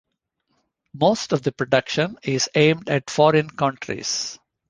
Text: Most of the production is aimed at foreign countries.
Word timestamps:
Most 0.95 1.31
of 1.31 1.43
the 1.43 1.51
production 1.51 2.17
is 2.23 2.49
aimed 2.55 2.89
at 2.89 3.07
foreign 3.11 3.51
countries. 3.51 4.39